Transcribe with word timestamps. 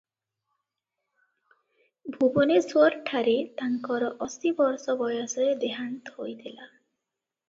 ଭୁବନେଶ୍ୱରଠାରେ 2.15 3.35
ତାଙ୍କର 3.59 4.09
ଅଶୀ 4.27 4.53
ବର୍ଷ 4.63 4.97
ବୟସରେ 5.03 5.51
ଦେହାନ୍ତ 5.65 6.15
ହୋଇଥିଲା। 6.17 6.67